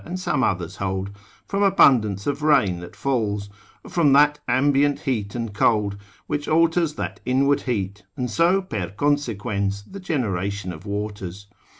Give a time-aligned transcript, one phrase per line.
[0.03, 0.07] 9.
[0.09, 1.11] and some others hold,
[1.45, 3.51] from abundance of rain that falls,
[3.83, 8.89] or from that ambient heat and cold, which alters that inward heat, and so per
[8.89, 11.45] consequens the generation of waters.